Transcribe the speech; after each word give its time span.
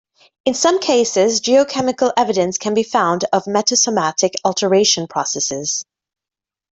In 0.45 0.55
some 0.55 0.79
cases, 0.79 1.41
geochemical 1.41 2.11
evidence 2.17 2.57
can 2.57 2.73
be 2.73 2.81
found 2.81 3.25
of 3.31 3.43
metasomatic 3.43 4.33
alteration 4.43 5.05
processes. 5.07 5.85